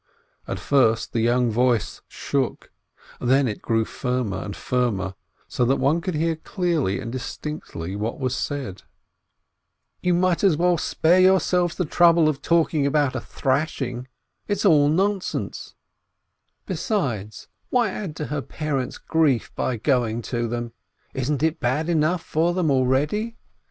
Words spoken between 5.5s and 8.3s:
that one could hear clearly and distinctly what